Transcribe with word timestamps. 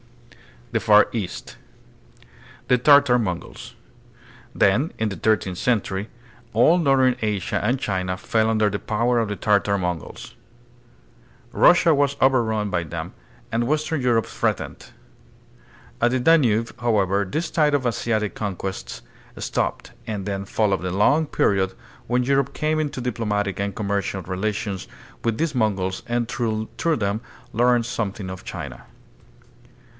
The 0.71 0.79
Far 0.79 1.09
East. 1.11 1.57
The 2.69 2.79
Tartar 2.79 3.19
Mongols. 3.19 3.75
Then 4.55 4.93
in 4.97 5.09
the 5.09 5.15
thirteenth 5.15 5.59
century 5.59 6.09
all 6.53 6.79
northern 6.79 7.17
Asia 7.21 7.59
and 7.63 7.77
China 7.77 8.17
fell 8.17 8.49
under 8.49 8.69
the 8.69 8.79
power 8.79 9.19
of 9.19 9.27
the 9.27 9.35
Tartar 9.35 9.77
Mongols. 9.77 10.33
Russia 11.51 11.93
was 11.93 12.15
overrun 12.19 12.69
by 12.71 12.81
them 12.83 13.13
and 13.51 13.67
western 13.67 14.01
Europe 14.01 14.25
threatened. 14.25 14.87
At 16.01 16.11
the 16.11 16.21
Danube, 16.21 16.71
however, 16.79 17.25
this 17.25 17.51
tide 17.51 17.75
of 17.75 17.85
Asiatic 17.85 18.33
conquest 18.33 19.01
stopped, 19.37 19.91
and 20.07 20.25
then 20.25 20.45
followed 20.45 20.85
a 20.85 20.89
long 20.91 21.27
period 21.27 21.75
when 22.07 22.23
Europe 22.23 22.53
came 22.53 22.79
into 22.79 23.01
diplomatic 23.01 23.59
and 23.59 23.75
commercial 23.75 24.21
relations 24.23 24.87
with 25.23 25.37
these 25.37 25.53
Mongols 25.53 26.01
and 26.07 26.27
through 26.27 26.71
them 26.95 27.21
learned 27.53 27.85
something 27.85 28.31
of 28.31 28.45
China. 28.45 28.85